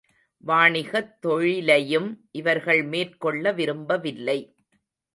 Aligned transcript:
வாணிகத் 0.47 1.21
தொழிலையும், 1.21 2.27
இவர்கள் 2.31 2.83
மேற்கொள்ள 2.83 3.51
விரும்பவில்லை. 3.51 4.55